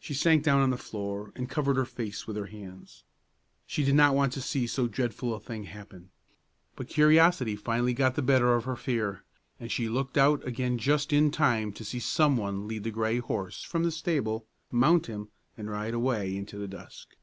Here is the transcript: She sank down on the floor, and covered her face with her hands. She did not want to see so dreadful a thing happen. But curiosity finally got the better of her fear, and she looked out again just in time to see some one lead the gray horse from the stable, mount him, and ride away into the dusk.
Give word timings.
She 0.00 0.14
sank 0.14 0.42
down 0.42 0.62
on 0.62 0.70
the 0.70 0.78
floor, 0.78 1.30
and 1.36 1.46
covered 1.46 1.76
her 1.76 1.84
face 1.84 2.26
with 2.26 2.36
her 2.38 2.46
hands. 2.46 3.04
She 3.66 3.84
did 3.84 3.94
not 3.94 4.14
want 4.14 4.32
to 4.32 4.40
see 4.40 4.66
so 4.66 4.88
dreadful 4.88 5.34
a 5.34 5.40
thing 5.40 5.64
happen. 5.64 6.08
But 6.74 6.88
curiosity 6.88 7.54
finally 7.54 7.92
got 7.92 8.14
the 8.14 8.22
better 8.22 8.54
of 8.54 8.64
her 8.64 8.76
fear, 8.76 9.24
and 9.60 9.70
she 9.70 9.90
looked 9.90 10.16
out 10.16 10.42
again 10.46 10.78
just 10.78 11.12
in 11.12 11.30
time 11.30 11.70
to 11.74 11.84
see 11.84 11.98
some 12.00 12.38
one 12.38 12.66
lead 12.66 12.82
the 12.84 12.90
gray 12.90 13.18
horse 13.18 13.62
from 13.62 13.82
the 13.82 13.92
stable, 13.92 14.46
mount 14.70 15.04
him, 15.06 15.28
and 15.58 15.68
ride 15.70 15.92
away 15.92 16.34
into 16.34 16.56
the 16.56 16.66
dusk. 16.66 17.14